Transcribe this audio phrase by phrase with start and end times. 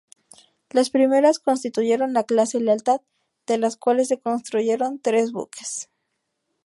[0.71, 3.01] Las primeras constituyeron la clase Lealtad,
[3.45, 5.91] de las cuales se construyeron tres buques.